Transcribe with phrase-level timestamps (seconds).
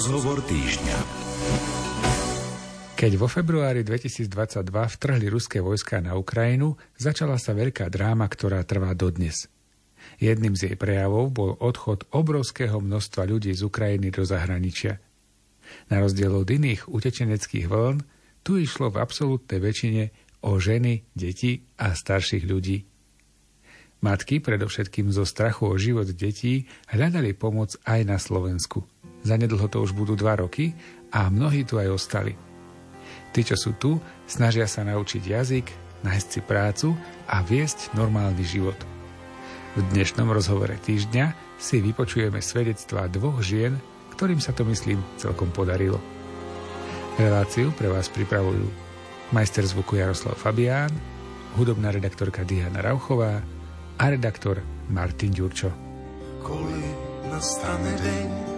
[0.00, 0.96] Rozhovor týždňa.
[2.96, 4.32] Keď vo februári 2022
[4.96, 9.52] vtrhli ruské vojska na Ukrajinu, začala sa veľká dráma, ktorá trvá dodnes.
[10.16, 15.04] Jedným z jej prejavov bol odchod obrovského množstva ľudí z Ukrajiny do zahraničia.
[15.92, 18.00] Na rozdiel od iných utečeneckých vln,
[18.40, 20.02] tu išlo v absolútnej väčšine
[20.48, 22.88] o ženy, deti a starších ľudí.
[24.00, 28.88] Matky, predovšetkým zo strachu o život detí, hľadali pomoc aj na Slovensku.
[29.20, 30.72] Zanedlho to už budú dva roky
[31.12, 32.32] a mnohí tu aj ostali.
[33.30, 35.66] Tí, čo sú tu, snažia sa naučiť jazyk,
[36.02, 36.88] nájsť si prácu
[37.28, 38.76] a viesť normálny život.
[39.78, 43.78] V dnešnom rozhovore týždňa si vypočujeme svedectvá dvoch žien,
[44.18, 46.00] ktorým sa to, myslím, celkom podarilo.
[47.20, 48.66] Reláciu pre vás pripravujú
[49.30, 50.90] majster zvuku Jaroslav Fabián,
[51.54, 53.38] hudobná redaktorka Diana Rauchová,
[54.00, 55.68] a redaktor Martin Ďurčo.
[56.40, 56.88] Koli
[57.28, 58.49] nastane deň,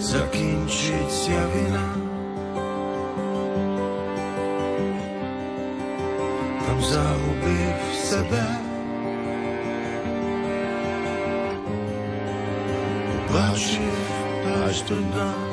[0.00, 1.94] zakінчить ця війна,
[6.66, 8.46] там загубив себе,
[13.32, 13.92] бачив
[14.66, 15.49] аж до дна.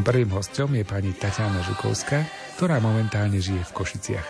[0.00, 2.24] Našim prvým hostom je pani Tatiana Žukovská,
[2.56, 4.28] ktorá momentálne žije v Košiciach.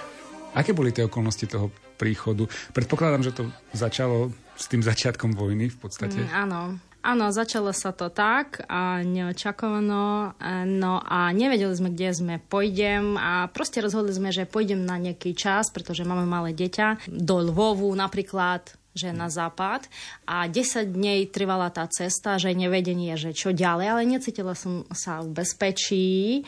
[0.58, 2.50] Aké boli tie okolnosti toho príchodu?
[2.74, 6.26] Predpokladám, že to začalo s tým začiatkom vojny v podstate.
[6.26, 6.60] Mm, áno.
[7.06, 10.34] Áno, začalo sa to tak a neočakovano,
[10.66, 15.38] no a nevedeli sme, kde sme pôjdem a proste rozhodli sme, že pôjdem na nejaký
[15.38, 19.86] čas, pretože máme malé dieťa, do Lvovu napríklad, že na západ
[20.26, 25.22] a 10 dní trvala tá cesta, že nevedenie, že čo ďalej, ale necítila som sa
[25.22, 26.42] v bezpečí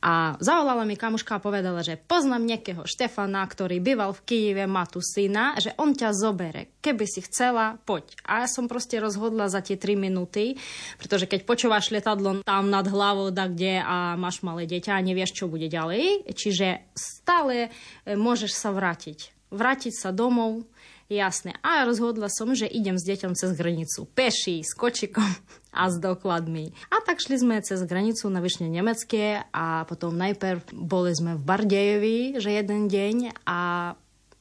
[0.00, 4.88] a zavolala mi kamuška a povedala, že poznám nejakého Štefana, ktorý býval v Kyjeve, má
[4.88, 6.72] tu syna, že on ťa zobere.
[6.80, 8.08] Keby si chcela, poď.
[8.24, 10.56] A ja som proste rozhodla za tie 3 minúty,
[10.96, 15.36] pretože keď počúvaš lietadlo tam nad hlavou, da kde a máš malé dieťa a nevieš,
[15.36, 19.36] čo bude ďalej, čiže stále e, môžeš sa vrátiť.
[19.52, 20.64] Vrátiť sa domov,
[21.10, 21.58] Jasné.
[21.66, 24.06] A rozhodla som, že idem s deťom cez hranicu.
[24.14, 25.26] Peši, s kočikom
[25.74, 26.70] a s dokladmi.
[26.86, 31.42] A tak šli sme cez hranicu na Vyšne Nemecké a potom najprv boli sme v
[31.42, 33.58] Bardejevi, že jeden deň a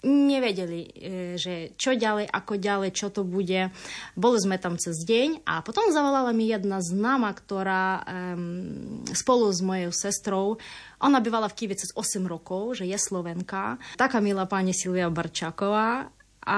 [0.06, 0.92] nevedeli, e,
[1.36, 3.74] že čo ďalej, ako ďalej, čo to bude.
[4.16, 9.60] Boli sme tam cez deň a potom zavolala mi jedna známa, ktorá um, spolu s
[9.60, 10.46] mojou sestrou,
[11.04, 16.19] ona bývala v Kieve cez 8 rokov, že je Slovenka, taká milá pani Silvia Barčáková
[16.50, 16.58] a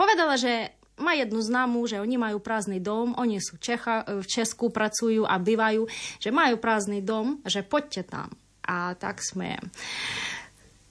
[0.00, 4.72] povedala, že má jednu známu, že oni majú prázdny dom, oni sú Čecha, v Česku,
[4.72, 5.86] pracujú a bývajú,
[6.18, 8.32] že majú prázdny dom, že poďte tam.
[8.66, 9.60] A tak sme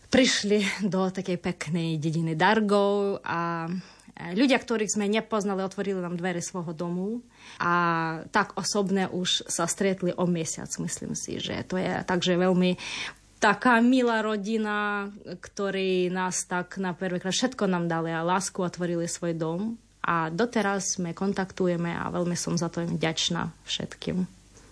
[0.07, 3.67] prišli do takej peknej dediny Dargov a
[4.33, 7.21] ľudia, ktorých sme nepoznali, otvorili nám dvere svojho domu
[7.61, 7.73] a
[8.33, 12.79] tak osobne už sa stretli o mesiac, myslím si, že to je takže veľmi
[13.37, 19.33] taká milá rodina, ktorí nás tak na prvýkrát všetko nám dali a lásku otvorili svoj
[19.37, 19.61] dom.
[20.07, 24.23] A doteraz sme kontaktujeme a veľmi som za to vďačná všetkým.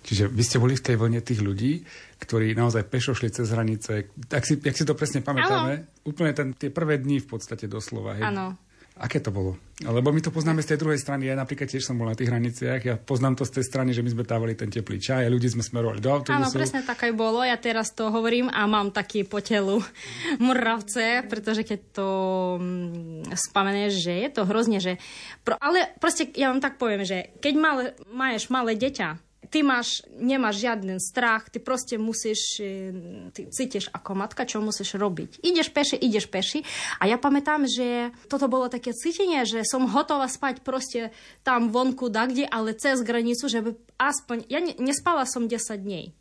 [0.05, 1.81] Čiže vy ste boli v tej vlne tých ľudí,
[2.21, 4.13] ktorí naozaj pešo šli cez hranice.
[4.29, 5.85] Tak si, jak si to presne pamätáme, ano.
[6.05, 8.15] úplne ten, tie prvé dni v podstate doslova.
[8.21, 8.53] Áno,
[8.95, 9.59] Aké to bolo?
[9.83, 11.27] Lebo my to poznáme z tej druhej strany.
[11.27, 12.79] Ja napríklad tiež som bol na tých hraniciach.
[12.79, 15.51] Ja poznám to z tej strany, že my sme dávali ten teplý čaj a ľudí
[15.51, 16.55] sme smerovali do autobusu.
[16.55, 17.43] Áno, presne tak aj bolo.
[17.43, 19.83] Ja teraz to hovorím a mám taký po telu
[20.47, 22.07] mravce, pretože keď to
[22.55, 24.95] mm, spomeneš, že je to hrozne, že...
[25.43, 27.77] Pro, ale proste ja vám tak poviem, že keď mal,
[28.15, 32.93] máš malé deťa, ty máš, nemáš žiadny strach, ty proste musíš, e,
[33.31, 35.41] ty cítiš ako matka, čo musíš robiť.
[35.45, 36.61] Ideš peši, ideš peši.
[37.01, 41.15] A ja pamätám, že toto bolo také cítenie, že som hotová spať proste
[41.45, 43.61] tam vonku, kde, ale cez granicu, že
[43.99, 44.47] aspoň...
[44.47, 46.15] Ja nespala som 10 dní.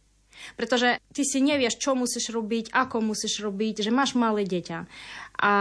[0.58, 4.78] Pretože ty si nevieš, čo musíš robiť, ako musíš robiť, že máš malé dieťa.
[5.38, 5.52] A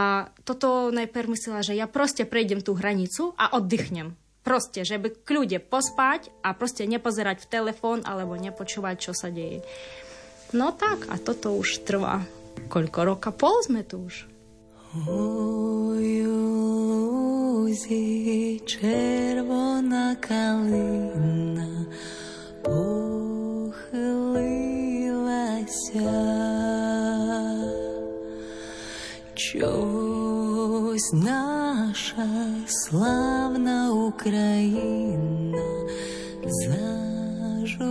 [0.46, 4.18] toto najprv myslela, že ja proste prejdem tú hranicu a oddychnem.
[4.44, 9.64] Proste, že by kľude pospať a proste nepozerať v telefón alebo nepočúvať, čo sa deje.
[10.52, 12.22] No tak, a toto už trvá.
[12.68, 13.32] Koľko roka?
[13.32, 14.28] Pol sme tu už.
[14.94, 16.22] Ojúzi,
[18.62, 21.90] červoná kalina,
[22.62, 23.74] pochylila
[25.66, 26.14] sa.
[29.34, 30.13] Čo
[30.93, 32.29] Ось наша
[32.67, 35.63] славна Україна
[36.45, 37.89] зажурилася.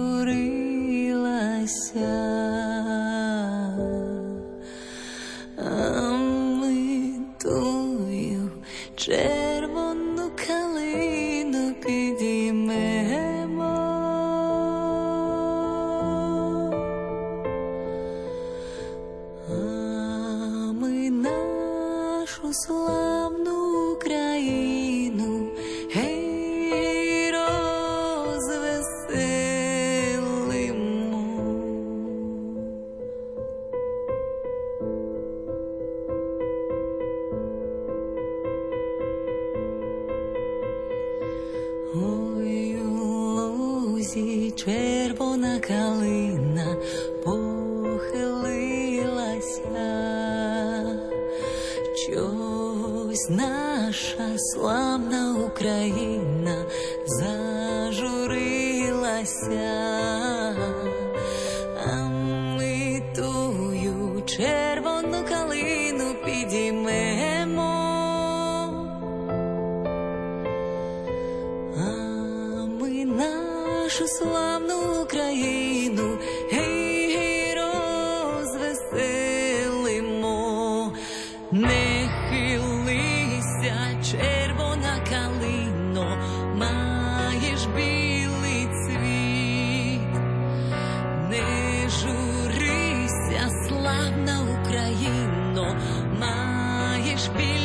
[93.93, 95.69] slávna Ukrajino,
[96.17, 97.62] máješ pilot.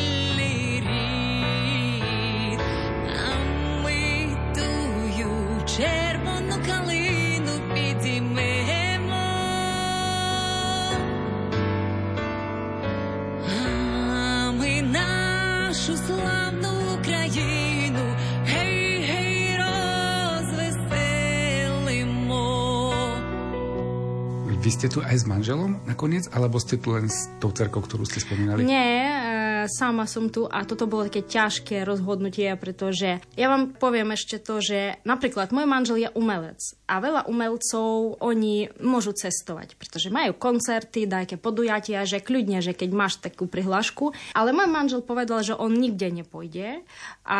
[24.77, 28.21] Ste tu aj s manželom nakoniec, alebo ste tu len s tou cerkou, ktorú ste
[28.21, 28.61] spomínali?
[28.61, 34.13] Nie, e, sama som tu a toto bolo také ťažké rozhodnutie, pretože ja vám poviem
[34.13, 40.13] ešte to, že napríklad môj manžel je umelec a veľa umelcov, oni môžu cestovať, pretože
[40.13, 45.41] majú koncerty, dajke podujatia, že kľudne, že keď máš takú prihlášku, ale môj manžel povedal,
[45.41, 46.85] že on nikde nepôjde
[47.25, 47.39] a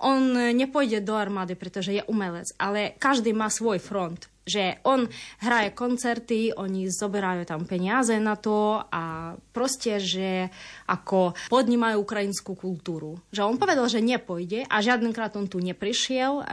[0.00, 5.06] on nepôjde do armády, pretože je umelec, ale každý má svoj front že on
[5.44, 10.48] hraje koncerty, oni zoberajú tam peniaze na to a proste, že
[10.88, 13.20] ako podnímajú ukrajinskú kultúru.
[13.30, 16.48] Že on povedal, že nepôjde a žiadnkrát on tu neprišiel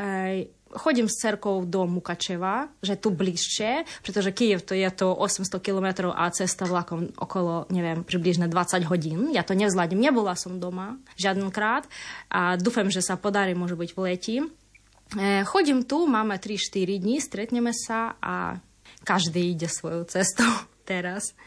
[0.75, 6.11] chodím s cerkou do Mukačeva, že tu bližšie, pretože Kiev to je to 800 km
[6.11, 9.31] a cesta vlakom okolo, neviem, približne 20 hodín.
[9.31, 11.87] Ja to nezvládnem, nebola som doma žiadenkrát
[12.27, 14.35] a dúfam, že sa podarí, môže byť v leti.
[15.13, 18.57] E, chodím tu, máme 3-4 dní, stretneme sa a
[19.05, 20.49] každý ide svojou cestou
[20.89, 21.37] teraz.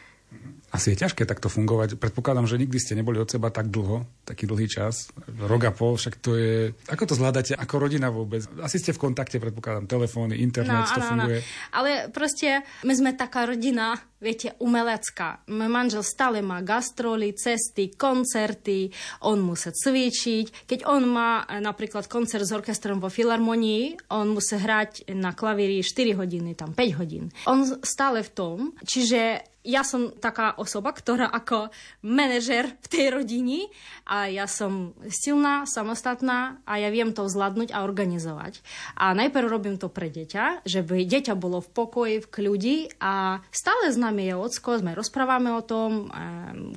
[0.68, 1.96] Asi je ťažké takto fungovať.
[1.96, 5.08] Predpokladám, že nikdy ste neboli od seba tak dlho, taký dlhý čas,
[5.40, 6.76] rok a pol, však to je...
[6.92, 8.44] Ako to zvládate ako rodina vôbec?
[8.60, 11.38] Asi ste v kontakte, predpokladám, telefóny, internet, no, to áno, funguje.
[11.40, 11.72] Áno.
[11.72, 15.40] Ale proste my sme taká rodina, viete, umelecká.
[15.48, 18.92] Môj manžel stále má gastroly, cesty, koncerty,
[19.24, 20.68] on musí cvičiť.
[20.68, 25.80] Keď on má eh, napríklad koncert s orchestrom vo Filharmonii, on musí hrať na klavíri
[25.80, 27.32] 4 hodiny, tam 5 hodín.
[27.48, 31.68] On stále v tom, čiže ja som taká osoba, ktorá ako
[32.00, 33.68] manažer v tej rodini
[34.08, 38.64] a ja som silná, samostatná a ja viem to zvládnuť a organizovať.
[38.96, 43.92] A najprv robím to pre deťa, by deťa bolo v pokoji, v kľudi a stále
[43.92, 46.08] s nami je ocko, sme rozprávame o tom,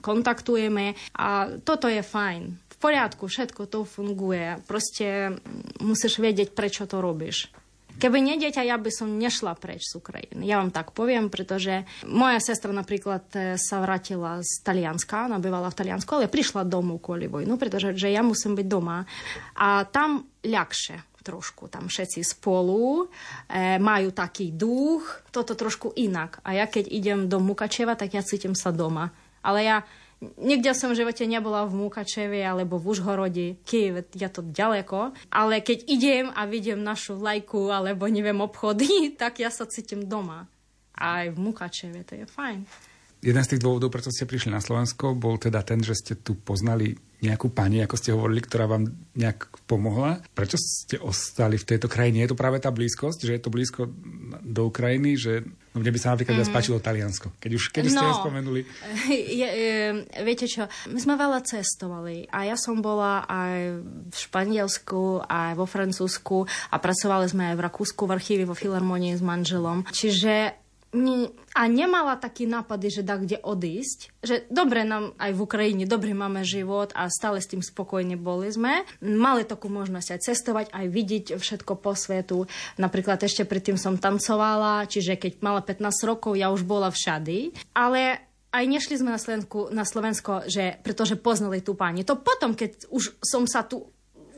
[0.03, 2.43] kontaktujeme a toto je fajn.
[2.51, 4.59] V poriadku, všetko to funguje.
[4.65, 5.37] Proste
[5.79, 7.60] musíš vedieť, prečo to robíš.
[8.01, 10.49] Keby nie dieťa, ja by som nešla preč z Ukrajiny.
[10.49, 15.69] Ja vám tak poviem, pretože moja sestra napríklad e, sa vrátila z Talianska, ona bývala
[15.69, 19.05] v Taliansku, ale prišla domov kvôli vojnu, pretože že ja musím byť doma.
[19.53, 23.05] A tam ľahšie trošku, tam všetci spolu,
[23.45, 26.41] e, majú taký duch, toto trošku inak.
[26.41, 29.13] A ja keď idem do Mukačeva, tak ja cítim sa doma.
[29.45, 29.77] Ale ja
[30.21, 33.47] Nikde som v živote nebola v Mukačeve alebo v Užhorodi.
[33.65, 35.17] Kiev je to ďaleko.
[35.33, 40.45] Ale keď idem a vidím našu vlajku alebo neviem obchody, tak ja sa cítim doma.
[40.93, 42.61] Aj v Mukačeve, to je fajn.
[43.21, 46.33] Jeden z tých dôvodov, prečo ste prišli na Slovensko, bol teda ten, že ste tu
[46.33, 50.25] poznali nejakú pani, ako ste hovorili, ktorá vám nejak pomohla.
[50.33, 52.25] Prečo ste ostali v tejto krajine?
[52.25, 53.93] Je to práve tá blízkosť, že je to blízko
[54.41, 56.49] do Ukrajiny, že no mne by sa napríklad mm.
[56.51, 58.61] spáčilo Taliansko, keď už, keď no, ste ho spomenuli.
[59.11, 59.77] Je, je,
[60.23, 65.65] viete čo, my sme veľa cestovali a ja som bola aj v Španielsku, aj vo
[65.65, 69.87] Francúzsku a pracovali sme aj v Rakúsku v archíve vo Filharmonii s manželom.
[69.89, 70.60] Čiže
[71.55, 74.11] a nemala taký nápady, že dá kde odísť.
[74.19, 78.51] Že dobre nám aj v Ukrajine, dobre máme život a stále s tým spokojne boli
[78.51, 78.83] sme.
[78.99, 82.43] Mali takú možnosť aj cestovať, aj vidieť všetko po svetu.
[82.75, 85.79] Napríklad ešte predtým som tancovala, čiže keď mala 15
[86.11, 87.55] rokov, ja už bola všady.
[87.71, 88.19] Ale
[88.51, 92.03] aj nešli sme na Slovensku, na Slovensko, že, pretože poznali tú pani.
[92.03, 93.87] To potom, keď už som sa tu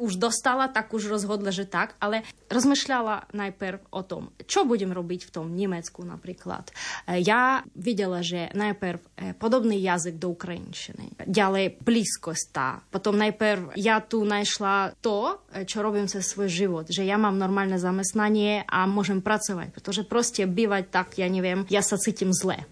[0.04, 5.32] už dostala, tak už rozhodla, že tak, ale rozmýšľala najprv o tom, čo budem robiť
[5.32, 6.76] v tom Nemecku napríklad.
[7.08, 12.84] Ja videla, že najprv e, podobný jazyk do ukrajinčiny, ďalej blízkosť tá.
[12.92, 17.40] Potom najprv ja tu našla to, e, čo robím cez svoj život, že ja mám
[17.40, 22.68] normálne zamestnanie a môžem pracovať, pretože proste bývať tak, ja neviem, ja sa cítim zle.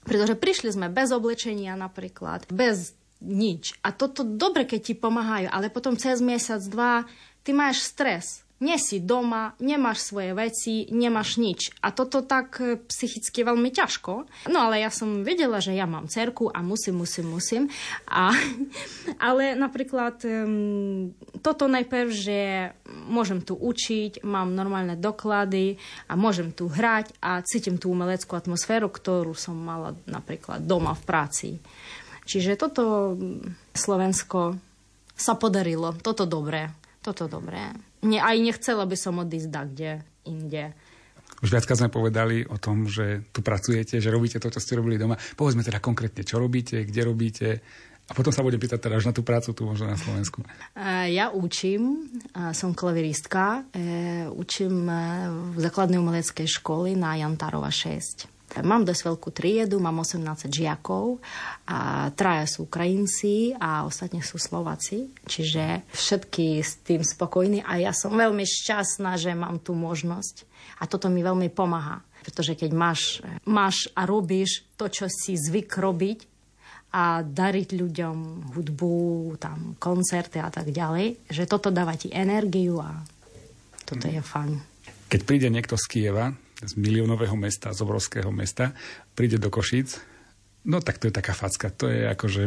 [0.00, 3.76] Pretože prišli sme bez oblečenia napríklad, bez nič.
[3.84, 7.04] A toto dobre, keď ti pomáhajú, ale potom cez mesiac, dva,
[7.44, 8.44] ty máš stres.
[8.60, 11.72] Nie si doma, nemáš svoje veci, nemáš nič.
[11.80, 14.28] A toto tak e, psychicky veľmi ťažko.
[14.52, 17.62] No ale ja som vedela, že ja mám cerku a musím, musím, musím.
[18.04, 18.36] A,
[19.32, 20.20] ale napríklad
[21.40, 22.38] toto najprv, že
[23.08, 28.92] môžem tu učiť, mám normálne doklady a môžem tu hrať a cítim tú umeleckú atmosféru,
[28.92, 31.48] ktorú som mala napríklad doma v práci.
[32.30, 33.18] Čiže toto
[33.74, 34.54] Slovensko
[35.18, 35.98] sa podarilo.
[35.98, 36.70] Toto dobré.
[37.02, 37.74] Toto dobré.
[38.06, 39.90] Ne, aj nechcela by som odísť da kde
[40.30, 40.70] inde.
[41.42, 45.00] Už viacka sme povedali o tom, že tu pracujete, že robíte to, čo ste robili
[45.00, 45.18] doma.
[45.34, 47.48] Povedzme teda konkrétne, čo robíte, kde robíte.
[48.06, 50.42] A potom sa budem pýtať teda až na tú prácu tu možno na Slovensku.
[51.10, 52.10] Ja učím,
[52.54, 54.94] som klaviristka, e, učím e,
[55.54, 58.29] v základnej umeleckej školy na Jantárova 6.
[58.58, 61.22] Mám dosť veľkú triedu, mám 18 žiakov
[61.70, 67.94] a traja sú Ukrajinci a ostatne sú Slováci, čiže všetky s tým spokojní a ja
[67.94, 70.42] som veľmi šťastná, že mám tú možnosť
[70.82, 72.02] a toto mi veľmi pomáha.
[72.20, 76.30] Pretože keď máš, máš a robíš to, čo si zvyk robiť,
[76.90, 78.98] a dariť ľuďom hudbu,
[79.38, 82.98] tam koncerty a tak ďalej, že toto dáva ti energiu a
[83.86, 84.12] toto mm.
[84.18, 84.52] je fajn.
[85.06, 88.76] Keď príde niekto z Kieva, z miliónového mesta, z obrovského mesta,
[89.16, 90.00] príde do Košíc,
[90.68, 91.72] no tak to je taká facka.
[91.72, 92.42] To je akože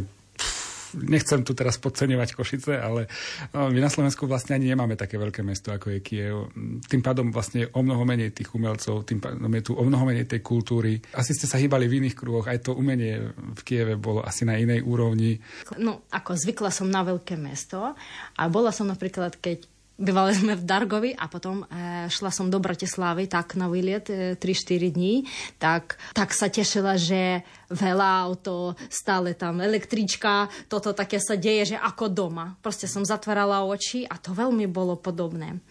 [1.01, 3.10] nechcem tu teraz podceňovať Košice, ale
[3.50, 6.53] no, my na Slovensku vlastne ani nemáme také veľké mesto, ako je Kiev.
[6.86, 10.29] Tým pádom vlastne o mnoho menej tých umelcov, tým pádom je tu o mnoho menej
[10.29, 11.01] tej kultúry.
[11.17, 14.58] Asi ste sa hýbali v iných kruhoch, aj to umenie v Kieve bolo asi na
[14.58, 15.41] inej úrovni.
[15.82, 17.98] No, ako zvykla som na veľké mesto
[18.38, 22.58] a bola som napríklad, keď Bývali sme v Dargovi a potom e, šla som do
[22.58, 25.22] Bratislavy tak na výlet e, 3-4 dní,
[25.62, 31.78] tak, tak sa tešila, že veľa auto, stále tam električka, toto také sa deje, že
[31.78, 32.58] ako doma.
[32.66, 35.62] Proste som zatvárala oči a to veľmi bolo podobné.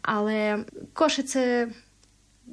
[0.00, 0.64] Ale
[0.96, 1.68] Košice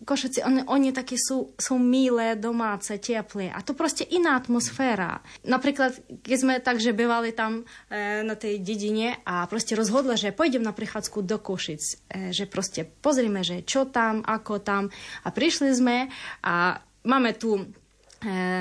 [0.04, 3.48] Košici, oni, oni také sú, sú milé, domáce, teplé.
[3.48, 5.24] A to proste iná atmosféra.
[5.48, 10.36] Napríklad, keď sme tak, že bývali tam e, na tej dedine a proste rozhodla, že
[10.36, 11.84] pôjdem na prichádzku do Košic.
[11.84, 11.96] E,
[12.36, 14.92] že proste pozrime, že čo tam, ako tam.
[15.24, 16.12] A prišli sme
[16.44, 17.64] a máme tu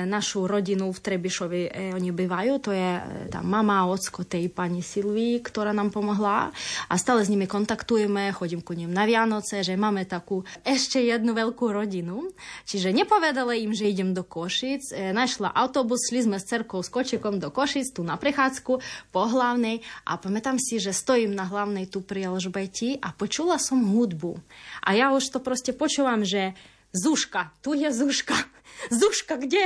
[0.05, 3.01] našu rodinu v Trebišovi e, oni bývajú, to je e,
[3.33, 6.53] tá mama, ocko tej pani Silvii, ktorá nám pomohla
[6.85, 11.33] a stále s nimi kontaktujeme, chodím ku nim na Vianoce, že máme takú ešte jednu
[11.33, 12.29] veľkú rodinu.
[12.69, 17.41] Čiže nepovedala im, že idem do Košic, našla autobus, šli sme s cerkou s kočikom
[17.41, 18.73] do Košic, tu na prechádzku
[19.09, 23.81] po hlavnej a pamätám si, že stojím na hlavnej tu pri Alžbeti a počula som
[23.81, 24.37] hudbu.
[24.85, 26.53] A ja už to proste počúvam, že
[26.95, 28.54] Zuška, tu je Zuška.
[28.91, 29.65] Zuška, kde?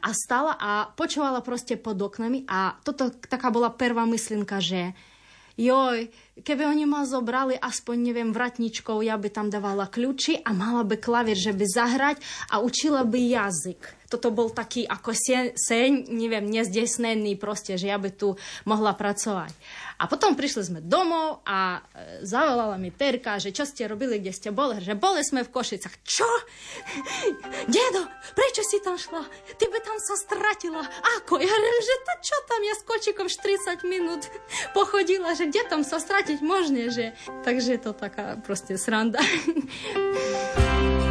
[0.00, 4.94] A stala a počúvala proste pod oknami a toto taká bola prvá myslinka, že
[5.58, 6.06] joj,
[6.46, 10.96] keby oni ma zobrali aspoň, neviem, vratničkou, ja by tam dávala kľúči a mala by
[11.02, 12.16] klavír, že by zahrať
[12.54, 13.97] a učila by jazyk.
[14.08, 19.52] Toto bol taký ako sen, sen neviem, nezdesnený proste, že ja by tu mohla pracovať.
[19.98, 24.30] A potom prišli sme domov a e, zavolala mi Terka, že čo ste robili, kde
[24.30, 24.78] ste boli.
[24.78, 25.90] Že boli sme v Košicach.
[26.06, 26.28] Čo?
[27.66, 28.06] Dedo,
[28.38, 29.26] prečo si tam šla?
[29.58, 30.86] Ty by tam sa stratila.
[31.18, 31.42] Ako?
[31.42, 32.60] Ja hovorím, že to čo tam?
[32.62, 34.30] Ja s kočikom 40 minút
[34.70, 37.04] pochodila, že kde tam sa stratiť možné, že...
[37.42, 39.18] Takže je to taká proste sranda.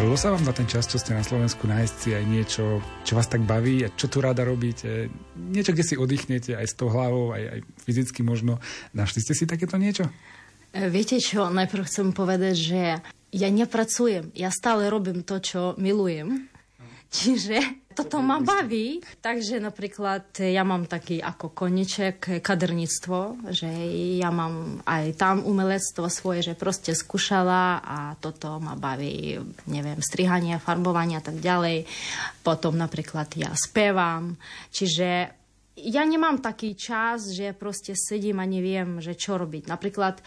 [0.00, 3.20] Podarilo sa vám za ten čas, čo ste na Slovensku, nájsť si aj niečo, čo
[3.20, 5.12] vás tak baví a čo tu rada robíte?
[5.36, 8.56] Niečo, kde si oddychnete aj s tou hlavou, aj, aj fyzicky možno.
[8.96, 10.08] Našli ste si takéto niečo?
[10.72, 12.82] E, viete čo, najprv chcem povedať, že
[13.28, 16.48] ja nepracujem, ja stále robím to, čo milujem.
[17.10, 19.02] Čiže toto ma baví.
[19.18, 23.66] Takže napríklad ja mám taký ako koniček kaderníctvo, že
[24.22, 30.62] ja mám aj tam umelectvo svoje, že proste skúšala a toto ma baví, neviem, strihanie,
[30.62, 31.84] farbovanie a tak ďalej.
[32.46, 34.38] Potom napríklad ja spevam.
[34.70, 35.40] Čiže
[35.80, 39.64] ja nemám taký čas, že proste sedím a neviem, že čo robiť.
[39.66, 40.22] Napríklad e,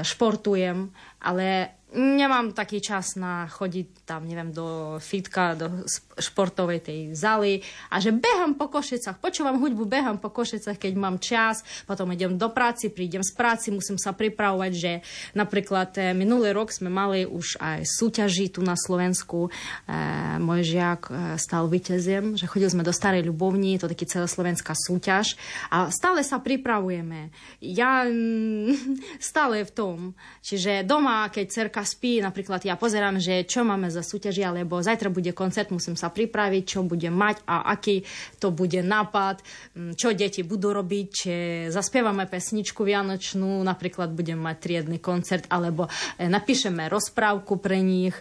[0.00, 0.88] športujem,
[1.20, 5.82] ale nemám taký čas na chodiť tam, neviem, do fitka, do
[6.20, 11.16] športovej tej zály a že behám po Košicach, počúvam hudbu, behám po Košicach, keď mám
[11.18, 14.92] čas, potom idem do práci, prídem z práci, musím sa pripravovať, že
[15.32, 19.48] napríklad e, minulý rok sme mali už aj súťaži tu na Slovensku.
[19.48, 19.96] E,
[20.36, 25.40] môj žiak e, stal víťaziem, že chodili sme do Starej Ľubovni, to taký celoslovenská súťaž
[25.72, 27.32] a stále sa pripravujeme.
[27.64, 29.00] Ja mm,
[29.32, 29.98] stále v tom.
[30.44, 35.08] Čiže doma, keď cerka spí, napríklad ja pozerám, že čo máme za súťaži, alebo zajtra
[35.08, 38.02] bude koncert, musím sa pripraviť, čo bude mať a aký
[38.36, 39.40] to bude nápad,
[39.74, 41.32] mm, čo deti budú robiť, či
[41.70, 45.86] zaspievame pesničku vianočnú, napríklad budem mať triedny koncert, alebo
[46.18, 48.14] e, napíšeme rozprávku pre nich.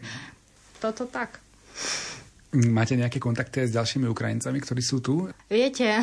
[0.80, 1.44] Toto tak.
[2.50, 5.30] Máte nejaké kontakty s ďalšími Ukrajincami, ktorí sú tu?
[5.54, 6.02] Viete,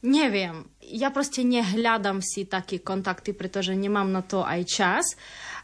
[0.00, 0.64] neviem.
[0.80, 5.04] Ja proste nehľadám si také kontakty, pretože nemám na to aj čas.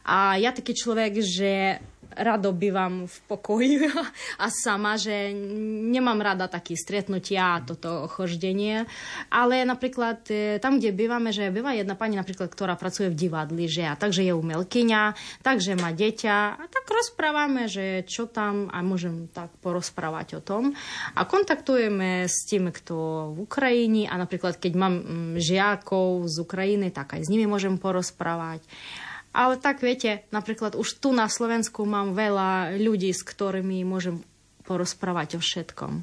[0.04, 1.80] A ja taký človek, že
[2.18, 3.72] rado bývam v pokoji
[4.44, 5.32] a sama, že
[5.88, 8.84] nemám rada také stretnutia a toto choždenie.
[9.30, 13.70] Ale napríklad e, tam, kde bývame, že býva jedna pani napríklad, ktorá pracuje v divadli,
[13.70, 15.02] že a takže je umelkyňa,
[15.46, 20.74] takže má deťa a tak rozprávame, že čo tam a môžem tak porozprávať o tom.
[21.14, 22.94] A kontaktujeme s tým, kto
[23.34, 27.78] v Ukrajine a napríklad keď mám mm, žiakov z Ukrajiny, tak aj s nimi môžem
[27.78, 28.66] porozprávať.
[29.38, 34.18] Ale tak viete, napríklad už tu na Slovensku mám veľa ľudí, s ktorými môžem
[34.66, 36.02] porozprávať o všetkom.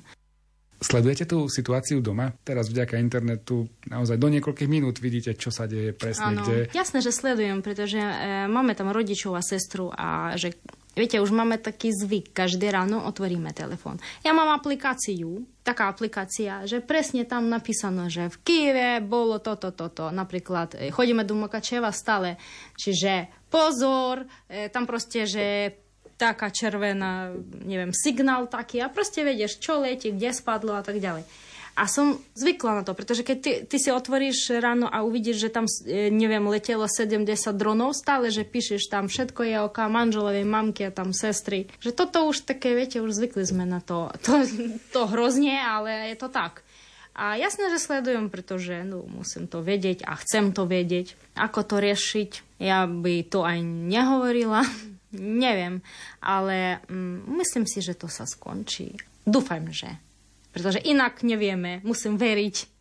[0.80, 2.32] Sledujete tú situáciu doma?
[2.48, 6.71] Teraz vďaka internetu naozaj do niekoľkých minút vidíte, čo sa deje presne ano, kde.
[6.71, 10.56] Jasné, že sledujem, pretože e, máme tam rodičov a sestru a že
[10.95, 13.99] Viete, už máme taký zvyk, každé ráno otvoríme telefón.
[14.23, 20.08] Ja mám aplikáciu, taká aplikácia, že presne tam napísano, že v Kieve bolo toto, toto.
[20.08, 22.39] Napríklad e, chodíme do Mokačeva stále,
[22.79, 25.45] čiže pozor, e, tam proste, že
[26.15, 27.36] taká červená,
[27.67, 31.27] neviem, signál taký a proste vedieš, čo letí, kde spadlo a tak ďalej.
[31.76, 35.50] A som zvykla na to, pretože keď ty, ty si otvoríš ráno a uvidíš, že
[35.52, 40.88] tam, e, neviem, letelo 70 dronov, stále, že píšeš tam všetko je oka manželovej mamky
[40.88, 41.68] a tam sestry.
[41.84, 44.08] Že toto už také, viete, už zvykli sme na to.
[44.26, 44.42] To,
[44.90, 46.66] to hrozne, ale je to tak.
[47.16, 51.16] A jasné, že sledujem, pretože no, musím to vedieť a chcem to vedieť.
[51.38, 52.60] Ako to riešiť?
[52.60, 54.64] Ja by to aj nehovorila.
[55.16, 55.80] Neviem,
[56.20, 58.96] ale mm, myslím si, že to sa skončí.
[59.24, 60.05] Dúfam, že.
[60.56, 61.84] Pretože inak nevieme.
[61.84, 62.72] Musím veriť.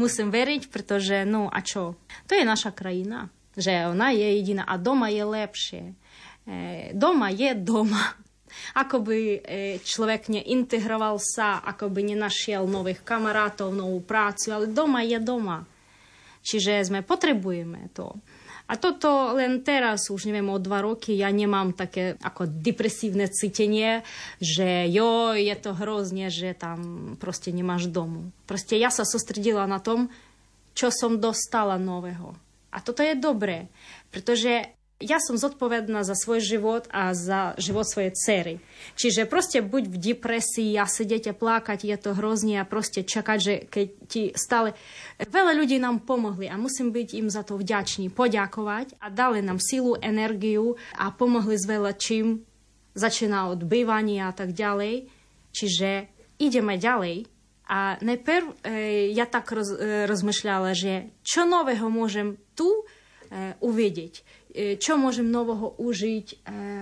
[0.00, 2.00] Musím veriť, pretože no a čo?
[2.24, 3.28] To je naša krajina.
[3.52, 5.82] Že ona je jediná a doma je lepšie.
[6.48, 6.54] E,
[6.96, 8.16] doma je doma.
[8.80, 9.38] Ako by e,
[9.84, 15.68] človek neintegroval sa, ako by nenašiel nových kamarátov, novú prácu, ale doma je doma.
[16.40, 18.16] Čiže sme potrebujeme to.
[18.68, 24.04] A toto len teraz, už neviem, o dva roky, ja nemám také ako depresívne cítenie,
[24.44, 28.28] že jo, je to hrozne, že tam proste nemáš domu.
[28.44, 30.12] Proste ja sa sústredila na tom,
[30.76, 32.36] čo som dostala nového.
[32.68, 33.72] A toto je dobré,
[34.12, 38.54] pretože ja som zodpovedná za svoj život a za život svojej cery.
[38.98, 43.38] Čiže proste buď v depresii a sedieť a plakať, je to hrozne a proste čakať,
[43.38, 44.74] že keď ti stále...
[45.22, 49.62] Veľa ľudí nám pomohli a musím byť im za to vďačný, poďakovať a dali nám
[49.62, 52.42] silu, energiu a pomohli s veľa čím.
[52.98, 55.06] Začína od bývania a tak ďalej.
[55.54, 56.10] Čiže
[56.42, 57.30] ideme ďalej.
[57.70, 58.74] A najprv e,
[59.14, 62.82] ja tak roz, e, rozmýšľala, že čo nového môžem tu e,
[63.62, 64.26] uvidieť
[64.58, 66.36] čo môžem nového užiť, e,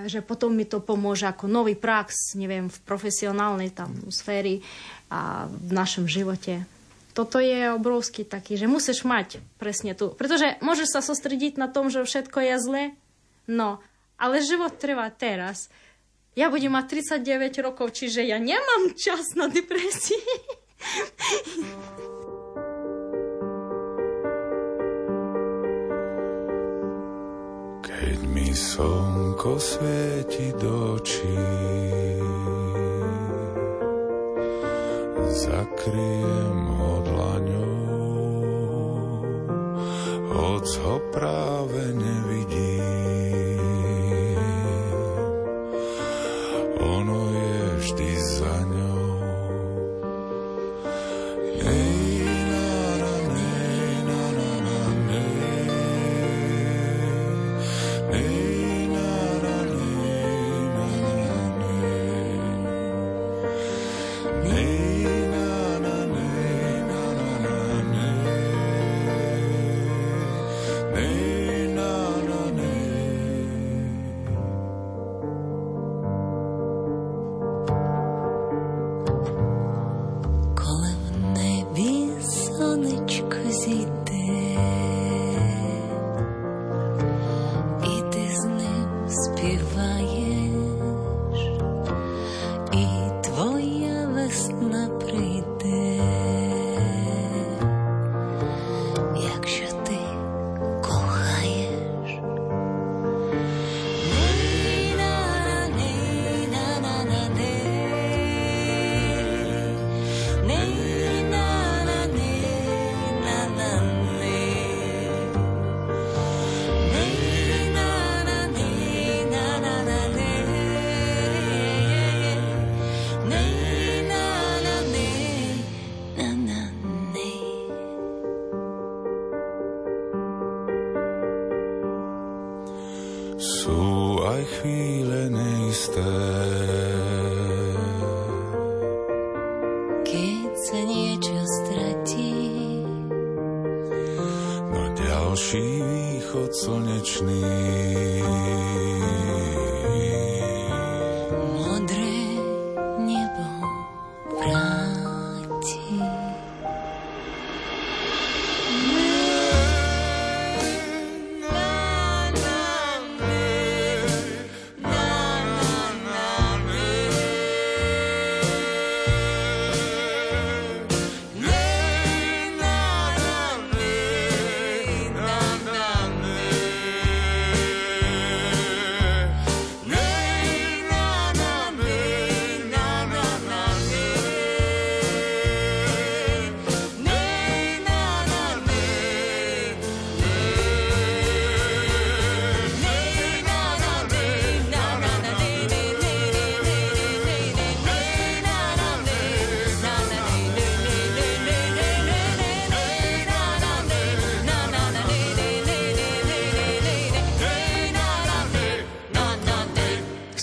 [0.08, 4.64] že potom mi to pomôže ako nový prax, neviem, v profesionálnej tam sféry
[5.12, 6.64] a v našom živote.
[7.12, 10.12] Toto je obrovský taký, že musíš mať presne tu.
[10.12, 12.84] Pretože môžeš sa sústrediť na tom, že všetko je zlé,
[13.48, 13.80] no,
[14.16, 15.68] ale život trvá teraz.
[16.36, 20.20] Ja budem mať 39 rokov, čiže ja nemám čas na depresii.
[28.56, 31.36] slnko svieti do očí,
[35.28, 37.68] zakryjem ho dlaňou,
[40.32, 42.35] hoc ho práve nevidím.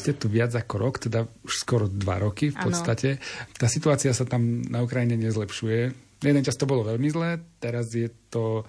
[0.04, 3.24] Ste tu viac ako rok, teda už skoro dva roky v podstate.
[3.56, 5.80] Tá situácia sa tam na Ukrajine nezlepšuje.
[6.20, 8.68] Jeden čas to bolo veľmi zlé, teraz je to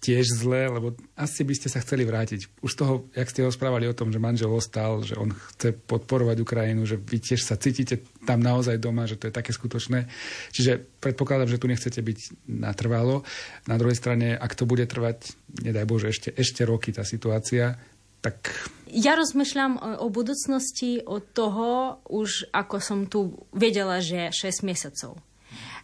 [0.00, 2.64] tiež zlé, lebo asi by ste sa chceli vrátiť.
[2.64, 6.88] Už toho, jak ste rozprávali o tom, že manžel ostal, že on chce podporovať Ukrajinu,
[6.88, 10.08] že vy tiež sa cítite tam naozaj doma, že to je také skutočné.
[10.56, 13.28] Čiže predpokladám, že tu nechcete byť natrvalo.
[13.68, 17.76] Na druhej strane, ak to bude trvať, nedaj Bože, ešte, ešte roky tá situácia,
[18.20, 18.52] tak
[18.90, 25.16] Ja rozmýšľam o, o budúcnosti od toho, už ako som tu vedela, že 6 mesecov.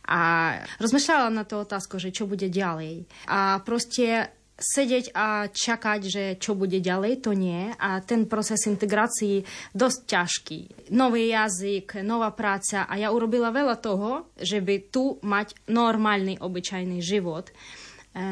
[0.07, 0.20] A
[0.79, 3.07] rozmýšľala na to otázku, že čo bude ďalej.
[3.27, 7.68] A proste sedieť a čakať, že čo bude ďalej, to nie.
[7.77, 9.44] A ten proces integrácií
[9.77, 10.61] dosť ťažký.
[10.96, 17.05] Nový jazyk, nová práca a ja urobila veľa toho, že by tu mať normálny, obyčajný
[17.05, 17.53] život.
[17.53, 17.55] E,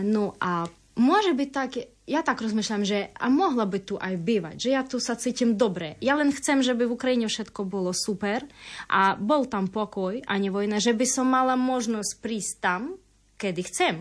[0.01, 0.64] No a
[0.97, 1.71] môže byť tak,
[2.05, 5.57] ja tak rozmýšľam, že a mohla by tu aj bývať, že ja tu sa cítim
[5.57, 5.97] dobre.
[6.05, 8.45] Ja len chcem, že by v Ukrajine všetko bolo super
[8.93, 13.01] a bol tam pokoj a nie vojna, že by som mala možnosť prísť tam,
[13.40, 13.95] kedy chcem.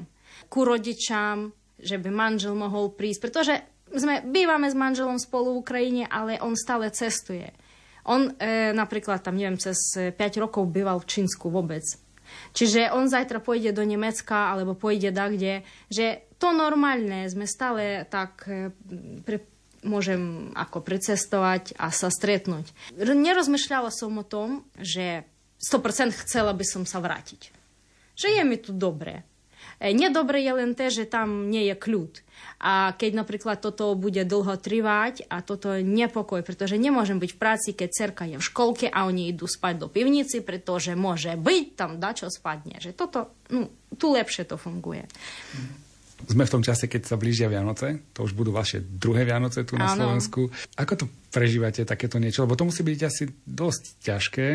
[0.52, 3.56] Ku rodičám, že by manžel mohol prísť, pretože
[3.96, 7.56] sme, bývame s manželom spolu v Ukrajine, ale on stále cestuje.
[8.04, 11.88] On e, napríklad tam, neviem, cez 5 rokov býval v Čínsku vôbec.
[12.52, 18.04] Čiže on zajtra pôjde do Nemecka alebo pôjde da kde, že to normálne, sme stále
[18.12, 18.76] tak e,
[19.24, 19.48] pre,
[19.88, 22.68] môžem ako precestovať a sa stretnúť.
[23.00, 25.24] Nerozmýšľala som o tom, že
[25.64, 27.56] 100% chcela by som sa vrátiť.
[28.20, 29.24] Že je mi tu dobre.
[29.80, 32.20] E, Nedobre je len to, že tam nie je kľud.
[32.60, 37.40] A keď napríklad toto bude dlho trvať a toto je nepokoj, pretože nemôžem byť v
[37.40, 41.66] práci, keď cerka je v školke a oni idú spať do pivnici, pretože môže byť
[41.80, 42.84] tam dačo spadne.
[42.84, 45.08] Že toto, no, tu lepšie to funguje.
[46.24, 49.76] Sme v tom čase, keď sa blížia Vianoce, to už budú vaše druhé Vianoce tu
[49.76, 50.08] na Áno.
[50.08, 50.48] Slovensku.
[50.80, 52.48] Ako to prežívate, takéto niečo?
[52.48, 54.48] Lebo to musí byť asi dosť ťažké,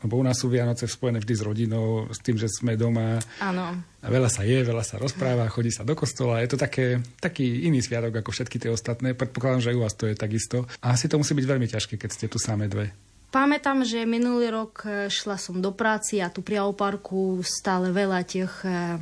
[0.00, 3.76] lebo u nás sú Vianoce spojené vždy s rodinou, s tým, že sme doma Áno.
[4.00, 6.40] a veľa sa je, veľa sa rozpráva, chodí sa do kostola.
[6.40, 9.12] Je to také, taký iný sviatok ako všetky tie ostatné.
[9.12, 10.64] Predpokladám, že aj u vás to je takisto.
[10.80, 12.96] A asi to musí byť veľmi ťažké, keď ste tu samé dve.
[13.30, 18.26] Pamätám, že minulý rok e, šla som do práci a tu pri parku stále veľa
[18.26, 18.98] tých e,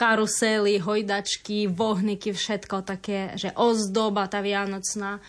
[0.00, 5.20] karusely, hojdačky, vohniky, všetko také, že ozdoba tá vianocná.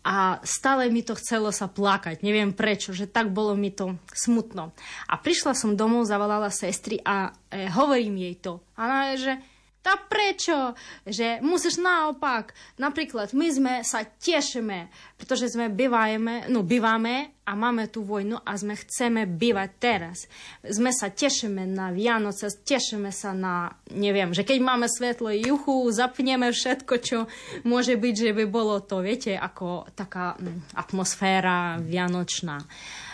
[0.00, 4.72] A stále mi to chcelo sa plakať, neviem prečo, že tak bolo mi to smutno.
[5.06, 8.64] A prišla som domov, zavolala sestry a e, hovorím jej to.
[8.74, 9.32] A ona je, že
[9.80, 10.76] tá prečo?
[11.08, 12.52] Že musíš naopak.
[12.76, 18.52] Napríklad my sme sa tešíme, pretože sme bývajeme, no bývame a máme tú vojnu a
[18.54, 20.16] sme chceme bývať teraz.
[20.62, 26.52] Sme sa tešíme na Vianoce, tešíme sa na, neviem, že keď máme svetlo juchu, zapneme
[26.52, 27.18] všetko, čo
[27.66, 30.36] môže byť, že by bolo to, viete, ako taká
[30.76, 32.62] atmosféra vianočná.
[32.62, 33.09] E,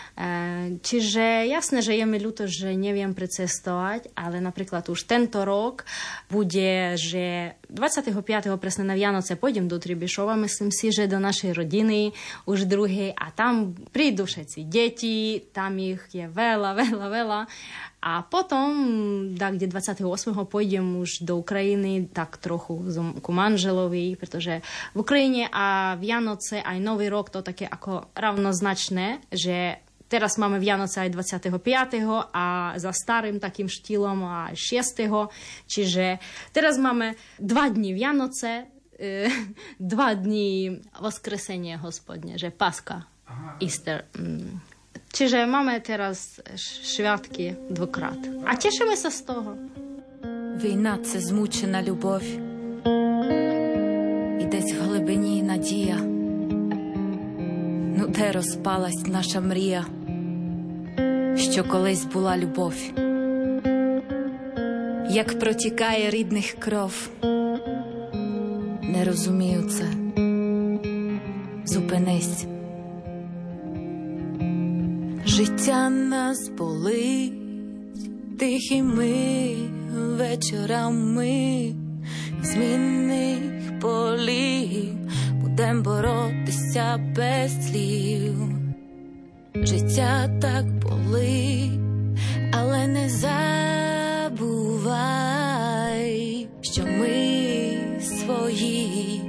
[0.81, 5.85] Čiže jasné, že je mi ľúto, že neviem precestovať, ale napríklad už tento rok
[6.33, 8.17] bude, že 25.
[8.57, 12.17] presne na Vianoce pôjdem do Tribišova, myslím si, že do našej rodiny
[12.49, 17.39] už druhej a tam prídu všetci deti, tam ich je veľa, veľa, veľa.
[18.01, 18.69] A potom,
[19.37, 20.01] da, kde 28.
[20.49, 22.73] pôjdem už do Ukrajiny, tak trochu
[23.21, 29.81] ku manželovi, pretože v Ukrajine a Vianoce aj Nový rok to také ako rovnoznačné, že
[30.09, 31.91] teraz mamy w Janocaj 25,
[32.33, 34.89] a za starym takim sztilom 6,
[35.67, 36.17] czyli
[36.53, 38.65] teraz mamy dwa dni w Janoce,
[38.99, 39.29] y,
[39.79, 43.03] dwa dni Woskresenie Gospodnie, że Pascha,
[43.61, 44.03] Easter.
[44.19, 44.59] Mm.
[45.13, 46.41] Czyli mamy teraz
[46.83, 48.17] świadki dwukrát.
[48.45, 49.55] A cieszymy się z tego.
[50.57, 52.23] Війна це змучена любов,
[54.39, 56.06] і десь в глибині надія.
[57.99, 59.85] Ну де розпалась наша мрія,
[61.35, 62.73] що колись була любов,
[65.09, 67.09] як протікає рідних кров.
[68.81, 69.83] Не розумію це.
[71.65, 72.45] Зупинись.
[75.25, 77.33] Життя нас болить
[78.39, 79.55] тихими
[79.93, 81.73] вечорами
[82.43, 84.97] змінних полів
[85.57, 88.33] будем боротися без слів.
[89.55, 91.79] Життя так болить,
[92.53, 94.37] але не забувай,
[96.61, 99.21] що ми свої,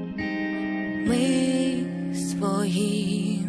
[1.06, 1.26] ми
[2.14, 3.42] свої.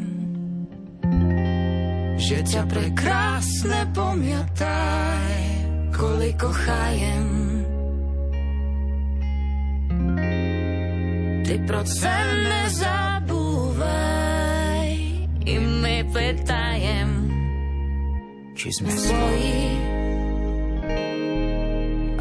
[2.17, 5.17] Життя прекрасне пам'ятай,
[5.99, 7.38] коли кохаєм.
[11.49, 12.13] Ty proce
[12.45, 13.81] nezabúvaj?
[15.49, 17.25] I my pytajem
[18.53, 19.81] Či sme svoji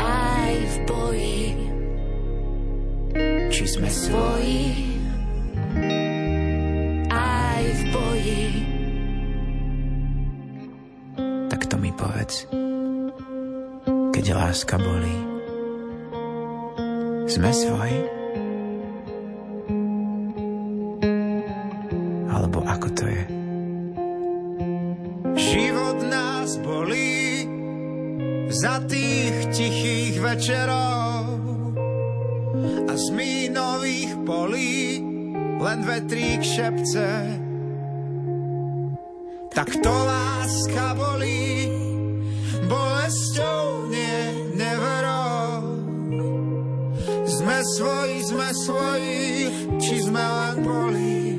[0.01, 1.45] Aj v boji.
[3.53, 4.97] Či sme svoji
[7.13, 8.65] Aj v boji.
[11.53, 12.49] Tak to mi povedz.
[14.09, 15.21] Keď láska bolí.
[17.29, 18.18] Sme svoji?
[23.09, 23.25] Je?
[25.39, 27.49] Život nás bolí
[28.53, 31.25] za tých tichých večerov
[32.89, 35.01] a z mínových polí
[35.59, 37.09] len vetrík šepce.
[39.53, 41.67] Tak to láska bolí,
[42.71, 44.19] bolesťou nie
[44.55, 45.67] neverou.
[47.27, 49.23] Sme svoji, sme svoji,
[49.83, 51.38] či sme len boli.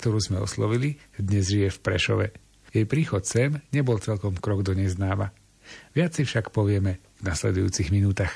[0.00, 2.26] ktorú sme oslovili, dnes žije v Prešove.
[2.72, 5.36] Jej príchod sem nebol celkom krok do neznáma.
[5.92, 8.32] Viac si však povieme v nasledujúcich minútach.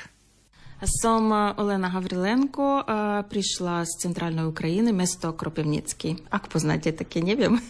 [0.81, 6.17] Som Олена Гавриленко, е, прийшла з центральної України, місто Кропивницький.
[6.33, 7.61] Як познаєте таке, не wiem.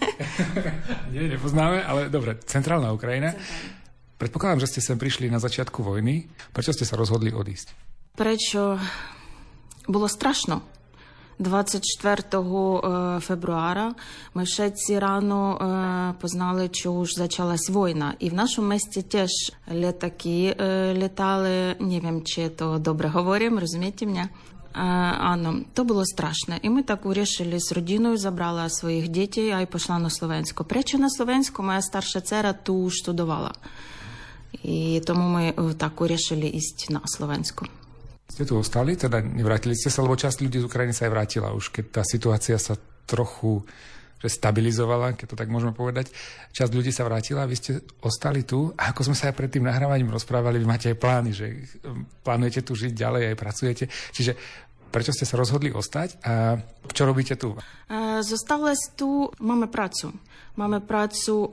[1.11, 3.35] Nie, nepoznáme, ale dobre, centrálna Ukrajina.
[4.15, 6.31] Predpokladám, že ste sem prišli na začiatku vojny.
[6.55, 7.75] Prečo ste sa rozhodli odísť?
[8.15, 8.79] Пречо
[9.87, 10.61] було страшно.
[11.38, 13.94] 24 е, февруара
[14.34, 18.14] ми в Шеці рано е, познали, що ж почалась війна.
[18.18, 19.30] І в нашому місті теж
[19.72, 21.76] літаки е, літали.
[21.80, 24.28] Не wiem, чи то добре говоримо, розумієте мене?
[25.18, 26.54] Анно, то було страшно.
[26.62, 30.64] І ми так вирішили з родиною, забрала своїх дітей, а й пішла на Словенську.
[30.64, 33.54] Пречо на Словенську моя старша цера ту штудувала.
[34.62, 37.66] І тому ми так вирішили їсти на Словенську.
[38.26, 41.48] Ste tu ostali, teda nevrátili ste sa, lebo časť ľudí z Ukrajiny sa aj vrátila
[41.54, 42.74] už, keď tá situácia sa
[43.06, 43.62] trochu
[44.16, 46.08] že stabilizovala, keď to tak môžeme povedať.
[46.56, 49.68] Časť ľudí sa vrátila, vy ste ostali tu a ako sme sa aj pred tým
[49.68, 51.46] nahrávaním rozprávali, vy máte aj plány, že
[51.84, 53.84] um, plánujete tu žiť ďalej, aj pracujete.
[54.16, 54.32] Čiže
[54.96, 56.56] prečo ste sa rozhodli ostať a
[56.88, 57.52] čo robíte tu?
[58.24, 60.12] Зосталась ту, маємо працю.
[60.56, 61.50] Маємо працю,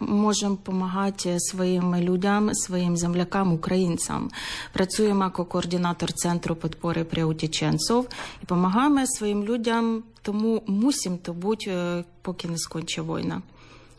[0.00, 4.28] можемо допомагати своїм людям, своїм землякам, українцям.
[4.72, 8.04] Працюємо як координатор центру підпори приутіченців
[8.38, 13.42] і допомагаємо своїм людям, тому мусимо то бути, поки не скончить війна.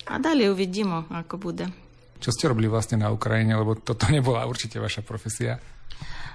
[0.06, 1.70] А далі увідімо, як буде.
[2.22, 5.58] Čo ste robili vlastne na Ukrajine, lebo toto nebola určite vaša profesia.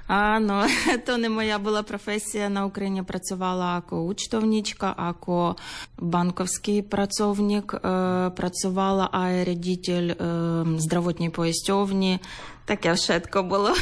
[0.07, 0.67] Áno,
[1.05, 2.49] to не моя була професія.
[2.49, 5.55] На Україні працювала як учтовничка, як
[5.97, 12.19] банковський працівник, е, працювала аередітель е, здравотній поїздьовні.
[12.65, 13.74] Таке вшетко було.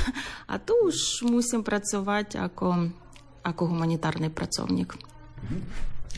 [0.47, 2.63] А тут ж мусимо працювати як,
[3.45, 4.95] як гуманітарний працівник.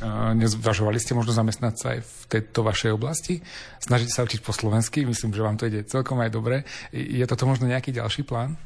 [0.02, 3.46] A nezvažovali ste možno zamestnať sa aj v tejto vašej oblasti?
[3.78, 5.06] Snažíte sa učiť po slovensky?
[5.06, 6.66] Myslím, že vám to ide celkom aj dobre.
[6.90, 8.58] Je toto možno nejaký ďalší plán?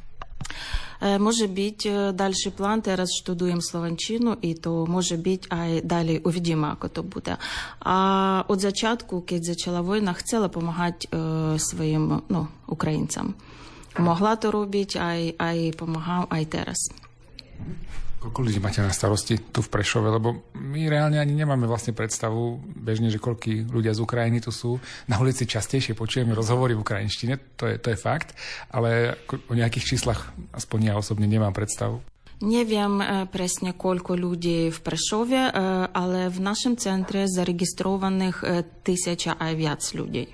[1.01, 5.81] Е, Може бути е, далі план, зараз штудуємо Словенчину, і то може бути, а й
[5.81, 7.37] далі увідімо, як то буде.
[7.79, 13.33] А від початку, коли почала війна, хотіла допомагати е, своїм ну, українцям.
[13.99, 16.91] Могла то робити, а й, а й помагав, а й teraz.
[18.20, 20.08] Koľko ľudí máte na starosti tu v Prešove?
[20.10, 24.82] Lebo my reálne ani nemáme vlastne predstavu bežne, že koľký ľudia z Ukrajiny tu sú.
[25.06, 28.34] Na ulici častejšie počujeme rozhovory v ukrajinštine, to je, to je fakt,
[28.72, 32.02] ale ako- o nejakých číslach aspoň ja osobne nemám predstavu.
[32.42, 35.52] Не wiem е, presne, koľko ľudí v Prešove, е,
[35.88, 38.46] ale v našom centre zaregistrovaných е,
[38.84, 40.28] tысяча a viac ľudí.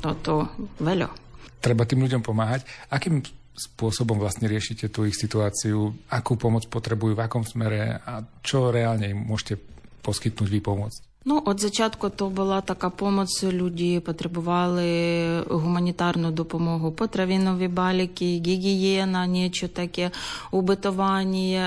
[0.00, 0.48] Toto
[0.80, 1.12] veľa.
[1.60, 2.64] Treba tým ľuďom pomáhať.
[2.88, 3.20] Akým
[3.58, 5.94] spôsobom vlastne riešite tú ich situáciu?
[6.10, 9.62] Akú pomoc potrebujú, v akom smere a čo reálne im môžete
[10.02, 11.14] poskytnúť vy pomôcť?
[11.26, 13.44] Ну, от зачатку то була така помоць.
[13.44, 20.10] Люди потребували гуманітарну допомогу, потравінові баліки, гігієна, нічого таке,
[20.50, 21.66] убитування,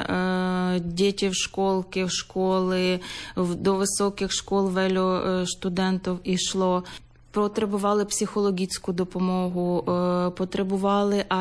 [0.77, 2.99] е, діти в школки, в школи,
[3.35, 6.83] в- до високих школ велю е, студентів ішло.
[7.32, 11.36] Потребували психологічну допомогу, е, потребували а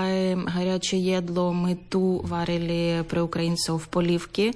[0.47, 1.53] гаряче їдло.
[1.53, 4.53] Ми ту варили при українців в полівки.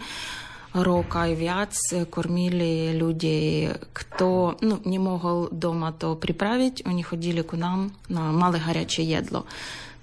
[0.73, 7.55] Рока и вяц кормили людей, кто ну, не мог дома то приправить, они ходили к
[7.57, 9.43] нам на мали гаряче їдло.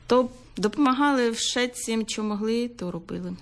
[0.07, 3.33] То допомагали всім, що могли, то робили.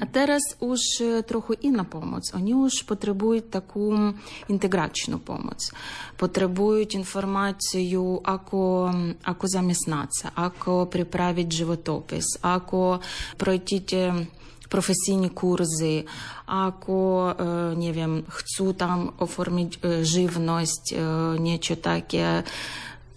[0.00, 0.80] А teraz już
[1.26, 2.34] trochę inna pomoc.
[2.34, 4.12] Oni już potrzebują taką
[4.48, 5.72] integracyjną pomoc.
[6.16, 8.90] Potrzebują informacji jako,
[9.26, 13.00] jako zamiastnaca, jako przyprawić żywotopis, jako
[13.36, 14.26] пройти
[14.68, 16.04] професійні курси,
[16.46, 17.34] ако,
[17.76, 20.94] не wiem, chcą tam оформити żywność,
[21.38, 22.42] niečo takie.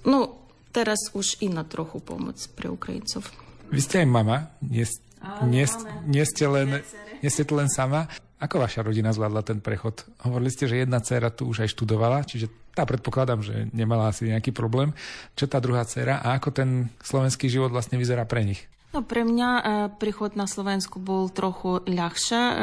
[0.06, 0.28] No,
[0.72, 3.32] teraz już inna trochę pomoc при українців.
[3.72, 5.02] Wiesz, moja mama jest
[5.48, 5.66] nie,
[6.08, 6.84] nie, ste len,
[7.24, 8.08] nie ste tu len sama.
[8.44, 10.04] Ako vaša rodina zvládla ten prechod?
[10.28, 14.28] Hovorili ste, že jedna dcéra tu už aj študovala, čiže tá predpokladám, že nemala asi
[14.28, 14.92] nejaký problém.
[15.38, 16.70] Čo tá druhá dcéra a ako ten
[17.00, 18.68] slovenský život vlastne vyzerá pre nich?
[18.94, 19.62] No, pre mňa e,
[19.98, 22.38] príchod na Slovensku bol trochu ľahšie.
[22.38, 22.54] E,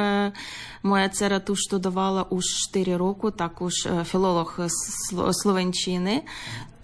[0.87, 6.23] moja dcera tu študovala už 4 roku, tak už e, filolog slo- slovenčiny.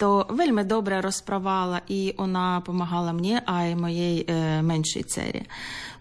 [0.03, 5.47] То вельми добре розправала, і вона допомагала мені, а й моїй е, меншій цері.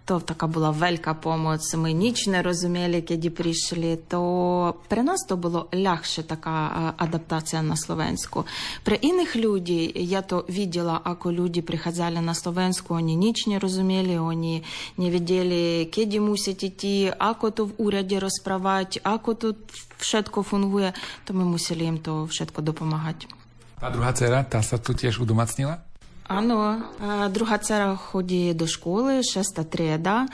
[0.04, 1.74] То така була велика помоць.
[1.74, 3.98] Ми ніч не розуміли, коли прийшли.
[4.08, 8.44] То при нас то було легше така е, адаптація на словенську.
[8.82, 14.20] При інших людей я то видела, ако люди приходили на словенську, вони ніч не розуміли,
[14.20, 14.62] вони
[14.98, 19.56] не видели, коли мусять іти, ако то в уряді розправати, ако тут
[19.98, 20.92] všetko фунгує,
[21.24, 23.26] то ми мусили їм то všetko допомагати.
[23.80, 25.83] A druhá dcera, tá sa tu tiež udomacnila?
[26.30, 30.28] Áno, е, друга цера ходить до школи, шеста тріда.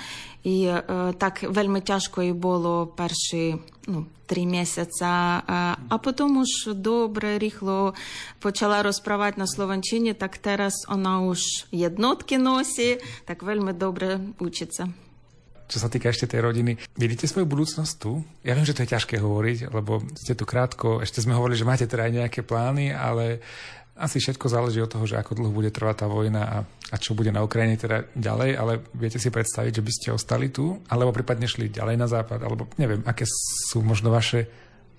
[0.45, 0.83] І е,
[1.18, 3.57] так вельми тяжко їй було перші
[3.87, 5.41] ну, три місяці, е,
[5.89, 7.95] а потім ж добре, ріхло
[8.39, 11.39] почала розправати на Словенчині, так зараз вона уж
[11.72, 14.89] єднотки носить, так вельми добре учиться.
[15.66, 18.22] Čo sa týka ešte tej rodiny, vidíte svoju budúcnosť tu?
[18.47, 21.66] Ja viem, že to je ťažké hovoriť, lebo ste tu krátko, ešte sme hovorili, že
[21.66, 23.43] máte teda aj nejaké plány, ale
[23.97, 26.59] asi všetko záleží od toho, že ako dlho bude trvať tá vojna a,
[26.93, 30.53] a čo bude na Ukrajine teda ďalej, ale viete si predstaviť, že by ste ostali
[30.53, 33.24] tu, alebo prípadne šli ďalej na západ, alebo neviem, aké
[33.72, 34.45] sú možno vaše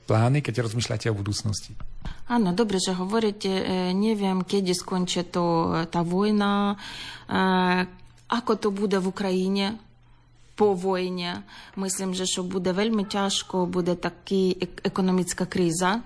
[0.10, 1.78] plány, keď rozmýšľate o budúcnosti?
[2.26, 3.64] Áno, dobre, že hovoríte, e,
[3.94, 6.80] neviem, kedy skončí to, tá vojna,
[7.30, 7.86] e,
[8.28, 9.68] ako to bude v Україні
[10.58, 11.32] по війні.
[11.76, 14.36] Мислим, же, що буде вельми тяжко, буде така
[14.84, 16.02] економічна криза.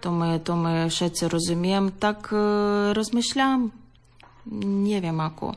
[0.00, 1.90] То ми, то ще це розуміємо.
[1.98, 3.70] Так е, розмишляємо.
[4.46, 5.54] Не wiem ako.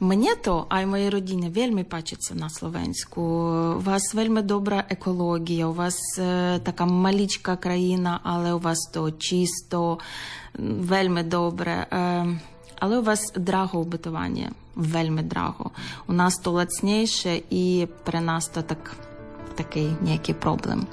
[0.00, 3.22] Мені то, а й моїй родині вельми пачеться на Словенську.
[3.76, 9.10] У вас вельми добра екологія, у вас е, така малічка країна, але у вас то
[9.10, 9.98] чисто,
[10.58, 11.86] вельми добре.
[11.92, 12.26] Е,
[12.78, 15.70] але у вас драго убитування, вельми драго.
[16.06, 18.96] У нас то лацніше і при нас то так,
[19.54, 20.86] такий ніякий проблем.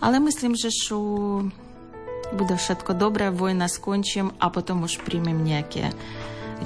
[0.00, 0.98] Але мислим, же, що
[2.32, 5.92] bude všetko dobré, vojna skončím a potom už príjmem nejaké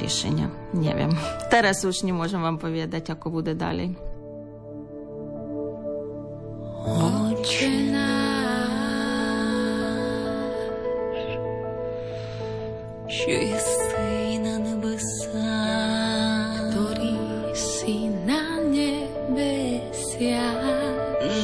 [0.01, 0.51] рішення.
[0.73, 1.19] Не вім.
[1.51, 3.91] Зараз уж не можемо вам повідати, як буде далі.
[6.87, 8.03] Отче наш,
[13.09, 15.43] що єси на небесах,
[16.75, 17.17] Торі
[17.55, 20.43] сі на небеся,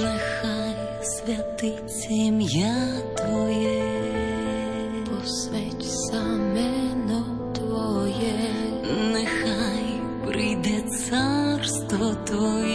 [0.03, 3.08] нехай святить ім'я
[12.31, 12.68] estoy.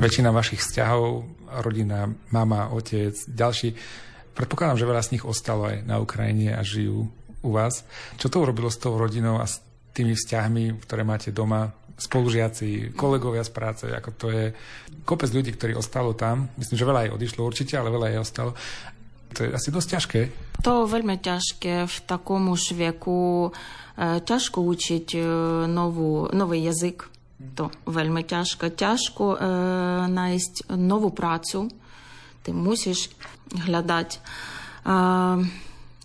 [0.00, 1.28] väčšina vašich vzťahov,
[1.60, 3.76] rodina, mama, otec, ďalší,
[4.32, 7.12] predpokladám, že veľa z nich ostalo aj na Ukrajine a žijú
[7.44, 7.84] u vás.
[8.16, 9.60] Čo to urobilo s tou rodinou a s
[9.92, 14.44] tými vzťahmi, ktoré máte doma, spolužiaci, kolegovia z práce, ako to je
[15.04, 16.48] kopec ľudí, ktorí ostalo tam.
[16.56, 18.50] Myslím, že veľa aj odišlo určite, ale veľa aj ostalo.
[19.36, 20.20] To je asi dosť ťažké.
[20.64, 23.52] To veľmi ťažké v takom už veku.
[23.94, 25.20] E, ťažko učiť e,
[25.70, 27.06] novú, nový jazyk,
[27.54, 28.68] То вельми тяжко.
[28.68, 29.38] Тяжко е,
[30.06, 31.70] знайти нову працю.
[32.42, 33.10] Ти мусиш
[33.52, 34.16] глядати.
[34.86, 35.38] Е,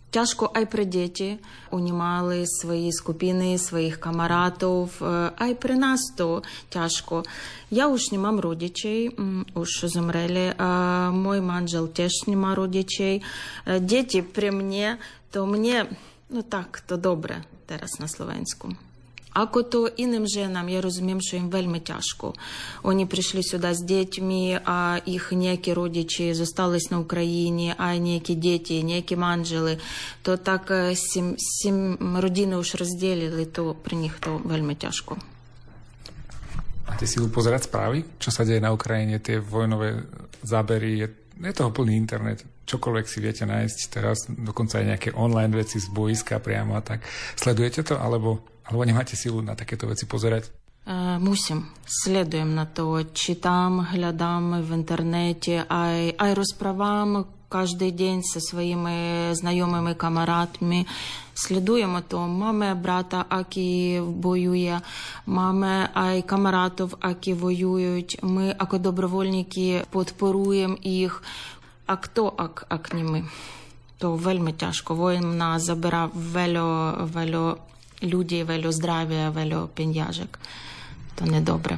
[0.09, 1.37] Тяжко ай при діти.
[1.71, 5.03] Вони мали свої скупини, своїх камаратів.
[5.03, 7.23] Е, А й при нас то тяжко.
[7.71, 9.17] Я уж не мам родичей,
[9.53, 10.53] уж зумрели.
[10.57, 13.21] А мой манжел теж нема родичей.
[13.65, 14.95] Е, Діти при мені,
[15.31, 15.83] то мені,
[16.29, 18.69] ну так, то добре зараз на словенську.
[19.34, 22.34] А кото іним женам, я розумію, що їм вельми тяжко.
[22.82, 28.82] Вони прийшли сюди з дітьми, а їх ніякі родичі зостались на Україні, а ніякі діти,
[28.82, 29.78] ніякі манжели.
[30.22, 35.16] То так е, сім, сім родини уж розділили, то при них то вельми тяжко.
[36.90, 38.02] Máte silu pozerať správy?
[38.18, 40.10] Čo sa deje na Ukrajine, tie vojnové
[40.42, 40.98] zábery?
[40.98, 41.08] Je,
[41.40, 42.44] je toho plný internet.
[42.68, 47.02] Čokoľvek si viete nájsť teraz, dokonca aj nejaké online veci z boiska priamo a tak.
[47.34, 50.52] Sledujete to, alebo, alebo nemáte silu na takéto veci pozerať?
[50.86, 57.96] Е, Мусим, слідуємо на то, читам, глядам в інтернеті, а й, а й розправам кожен
[57.96, 58.94] день зі своїми
[59.34, 60.86] знайомими камарадами.
[61.34, 64.80] Слідуємо то, мами брата, які воює,
[65.26, 68.18] мами а й камаратів, які воюють.
[68.22, 71.22] Ми, як добровольники, підпоруємо їх.
[71.86, 73.24] А хто, як, як не ми?
[73.98, 74.94] То вельми тяжко.
[74.94, 77.58] Війна забирав вело, вело
[78.02, 80.40] людей, вело здравia, veľa peniažek.
[81.20, 81.76] To nedobre.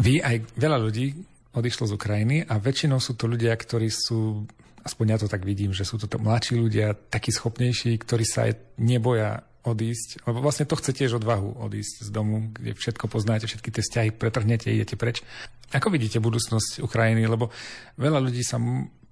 [0.00, 1.12] Vy aj veľa ľudí
[1.52, 4.46] odišlo z Ukrajiny a väčšinou sú to ľudia, ktorí sú,
[4.83, 8.79] aspoň ja to tak vidím, že sú to mladší ľudia, takí schopnejší, ktorí sa aj
[8.79, 13.71] neboja odísť, lebo vlastne to chce tiež odvahu odísť z domu, kde všetko poznáte, všetky
[13.71, 15.23] tie vzťahy pretrhnete, idete preč.
[15.71, 17.23] Ako vidíte budúcnosť Ukrajiny?
[17.25, 17.47] Lebo
[17.95, 18.59] veľa ľudí sa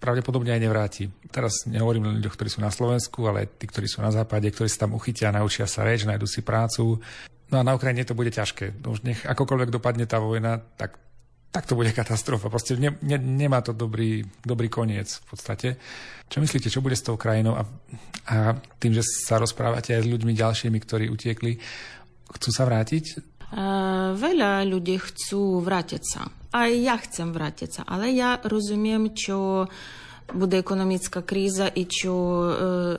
[0.01, 1.03] pravdepodobne aj nevráti.
[1.32, 4.11] Teraz nehovorím len o ľuďoch, ktorí sú na Slovensku, ale aj tí, ktorí sú na
[4.11, 6.99] západe, ktorí sa tam uchytia, naučia sa reč, nájdu si prácu.
[7.47, 8.82] No a na Ukrajine to bude ťažké.
[8.84, 10.99] Už nech akokoľvek dopadne tá vojna, tak,
[11.57, 12.52] tak to bude katastrofa.
[12.52, 15.68] Proste ne, ne, nemá to dobrý, dobrý koniec v podstate.
[16.28, 17.57] Čo myslíte, čo bude s tou krajinou?
[17.57, 17.64] A,
[18.28, 21.57] a tým, že sa rozprávate aj s ľuďmi ďalšími, ktorí utiekli,
[22.36, 23.04] chcú sa vrátiť?
[23.16, 23.20] Е,
[24.20, 29.68] Веля людей chcú vrátiť А й я chcem vrátiť Але я розумію, що
[30.34, 32.12] буде економічна криза і що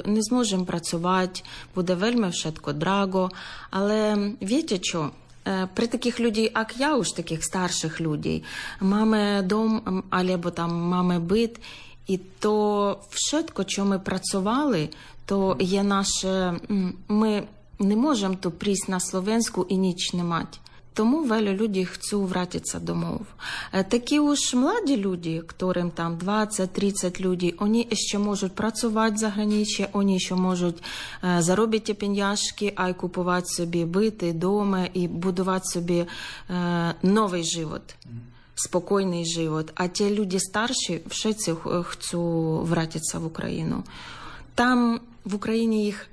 [0.05, 1.41] е, не зможемо працювати,
[1.75, 3.29] буде вельми všetko драго.
[3.69, 5.11] Але віте що?
[5.46, 8.44] Е, При таких людей, як я, уж таких старших людей,
[8.80, 11.60] мами дом, або там mamy бит,
[12.06, 14.88] і то все, що ми працювали,
[15.26, 16.60] то є наше.
[17.08, 17.42] Ми
[17.78, 20.58] не можемо то прийти на Словенську і ніч не мати.
[20.94, 23.20] Тому велю люди chcú вратиться домов.
[23.72, 29.86] Е, Такі уж младі люди, которым там 20-30 людей, вони ще можуть працювати за границей,
[29.92, 30.82] вони ще можуть
[31.24, 36.04] е, заробити пеньяшки, а й купувати собі бити, доми і будувати собі
[36.50, 37.82] е, новий живот.
[38.54, 39.70] Спокійний живот.
[39.74, 42.20] А ті люди старші všetci х- chcú
[42.64, 43.82] вратиться в Україну.
[44.54, 46.06] Там в Україні їх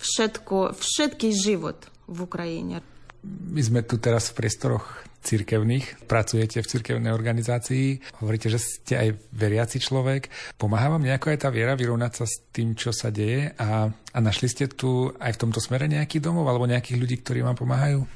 [0.00, 1.76] všetko, všetký život
[2.08, 2.76] v Україні.
[3.24, 9.08] My sme tu teraz v priestoroch cirkevných, pracujete v cirkevnej organizácii, hovoríte, že ste aj
[9.34, 10.30] veriaci človek.
[10.54, 14.18] Pomáha vám nejako aj tá viera vyrovnať sa s tým, čo sa deje a, a
[14.22, 18.06] našli ste tu aj v tomto smere nejaký domov alebo nejakých ľudí, ktorí vám pomáhajú?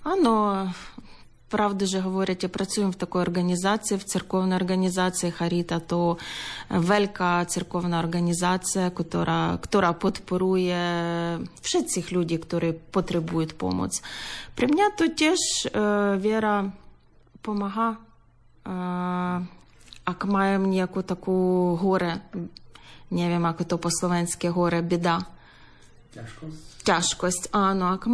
[0.00, 0.64] Áno,
[1.50, 6.18] правда же говорять, я працюю в такій організації, в церковній організації Харіта, то
[6.70, 13.90] велика церковна організація, яка, яка підпорує всіх людей, які потребують допомоги.
[14.54, 15.38] При мене то теж
[15.74, 16.72] е, віра
[17.32, 17.96] допомагає,
[20.08, 21.32] як маємо ніяку таку
[21.76, 22.20] горе,
[23.10, 25.20] не wiem, як то по-словенськи горе, біда.
[26.14, 26.84] Тяжкость.
[26.84, 27.48] Тяжкость.
[27.52, 28.06] А ну, ak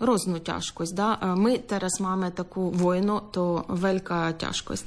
[0.00, 0.96] різну тяжкость.
[0.96, 4.86] ťažkosť, е, ми зараз teraz таку takú то велика тяжкость.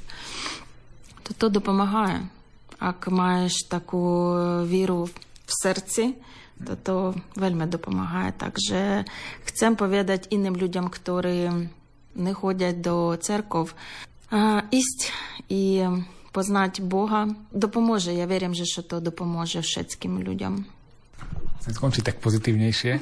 [1.26, 2.28] Toto допомагає.
[2.78, 5.08] Ak маєш таку е, віру
[5.46, 6.14] в серці,
[6.66, 8.32] то то вельми допомагає.
[8.32, 9.04] Также
[9.44, 11.68] chcem повідати іншим людям, ktorí
[12.14, 13.74] не ходять до церков,
[14.32, 15.12] е, ість
[15.48, 15.84] і
[16.32, 18.14] познати Бога допоможе.
[18.14, 20.64] Я вірю, що то допоможе всім людям.
[21.65, 22.93] Chcem skončiť tak pozitívnejšie,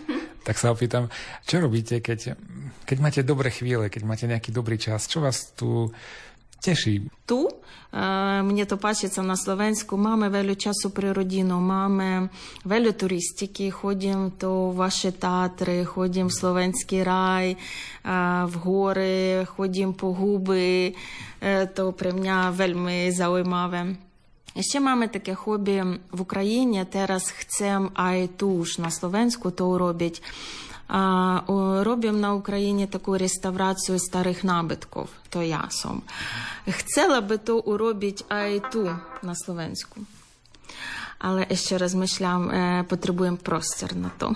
[0.43, 1.07] tak sa opýtam,
[1.47, 2.35] čo robíte, keď,
[2.83, 5.91] keď máte dobré chvíle, keď máte nejaký dobrý čas, čo vás tu
[6.59, 7.07] teší?
[7.25, 7.47] ту.
[7.93, 9.97] Е, Мені то бачиться на Словенську.
[9.97, 12.29] Mamy велю часу при родину, mamy
[12.65, 17.57] велю туристики, ходимо то в ваші театри, ходимо в Словенський рай, е,
[18.45, 20.95] в гори, ходимо по губи,
[21.41, 21.93] Е, то
[24.60, 26.86] Ще mamy таке хобі в Україні.
[26.92, 30.22] Зараз chcę, Айтуш на Словенську то робить.
[31.82, 36.02] Робимо на Україні таку реставрацію старих набитків, то ясом.
[36.66, 40.00] Хотіла би то уробити айту на Словенську.
[41.18, 44.34] Але ще раз мислям, е, потребуємо простір на то.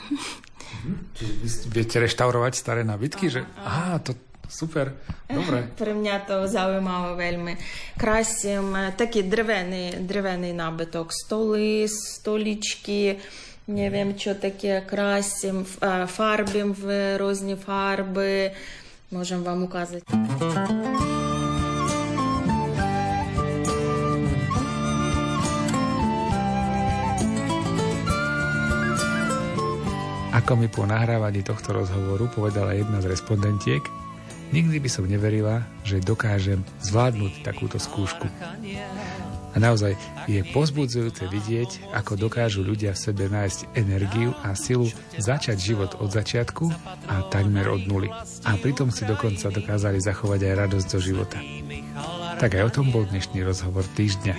[1.75, 3.27] Viete reštaurovať staré nábytky?
[3.29, 3.41] Že...
[3.65, 4.15] Á, to,
[4.49, 4.93] super,
[5.31, 5.69] dobre.
[5.79, 7.57] При мене то зaujímavé вельми.
[7.97, 13.17] Красим е, такий дерев'яний, дерев'яний набиток, столи, столічки,
[13.69, 16.07] не wiem, що таке, красим, ф- е,
[16.83, 18.51] в різні фарби.
[19.11, 20.05] Можемо вам указати.
[30.33, 33.83] Ako mi po nahrávaní tohto rozhovoru povedala jedna z respondentiek,
[34.49, 38.25] Nikdy by som neverila, že dokážem zvládnuť takúto skúšku.
[39.53, 39.97] A naozaj
[40.29, 46.13] je pozbudzujúce vidieť, ako dokážu ľudia v sebe nájsť energiu a silu začať život od
[46.13, 46.69] začiatku
[47.09, 48.09] a takmer od nuly.
[48.45, 51.39] A pritom si dokonca dokázali zachovať aj radosť do života.
[52.39, 54.37] Tak aj o tom bol dnešný rozhovor týždňa.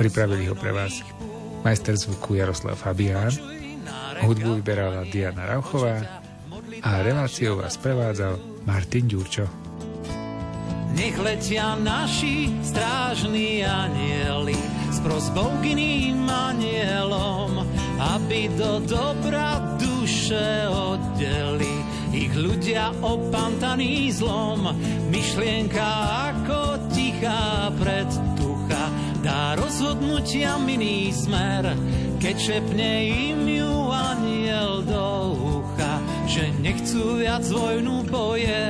[0.00, 1.04] Pripravili ho pre vás
[1.62, 3.32] majster zvuku Jaroslav Fabián,
[4.24, 6.20] hudbu vyberala Diana Rauchová
[6.84, 9.46] a reláciou vás prevádzal Martin Ďurčo.
[10.94, 14.54] Nech letia naši strážni anieli
[14.94, 17.66] s prosbou k iným anielom,
[17.98, 21.74] aby do dobra duše oddeli
[22.14, 24.70] ich ľudia opantaný zlom.
[25.10, 25.88] Myšlienka
[26.30, 28.84] ako tichá predtucha
[29.26, 31.74] dá rozhodnutia miný smer,
[32.22, 33.83] keď šepne im ju
[36.94, 38.62] nechcú viac vojnu boje,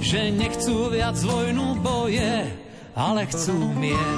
[0.00, 2.48] že nechcú viac vojnu boje,
[2.96, 4.16] ale chcú mier.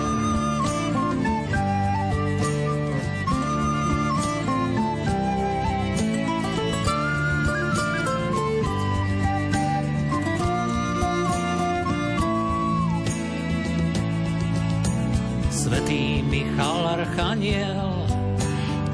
[15.51, 17.91] Svetý Michal Archaniel,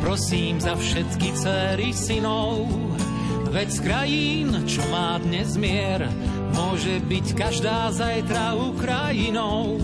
[0.01, 2.89] prosím za všetky céry synov,
[3.51, 6.07] veď z krajín, čo má dnes mier,
[6.55, 9.78] Môže byť každá zajtra Ukrajinou.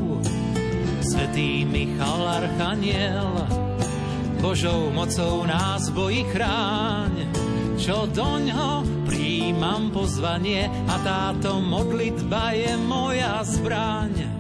[1.07, 3.47] Svetý Michal Archaniel,
[4.43, 7.31] Božou mocou nás bojí chráň,
[7.79, 14.36] čo doňho príjmam pozvanie a táto modlitba je moja zbraň.